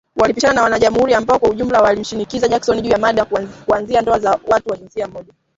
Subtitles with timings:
[0.15, 3.25] Walipishana na wana jamuhuri ambao kwa ujumla walimshinikiza Jackson, juu ya mada
[3.65, 5.33] kuanzia ndoa za watu wa jinsia moja